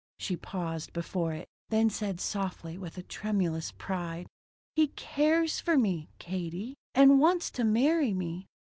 She 0.17 0.35
paused 0.35 0.93
before 0.93 1.31
it, 1.33 1.47
then 1.69 1.91
said 1.91 2.19
softly, 2.19 2.75
with 2.75 2.97
a 2.97 3.03
tremulous 3.03 3.71
pride: 3.71 4.25
"He 4.75 4.87
cares 4.87 5.59
for 5.59 5.77
me, 5.77 6.09
Katie 6.17 6.73
and 6.95 7.19
wants 7.19 7.51
to 7.51 7.63
marry 7.63 8.11
me." 8.15 8.47